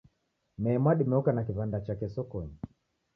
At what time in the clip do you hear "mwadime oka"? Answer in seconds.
0.83-1.31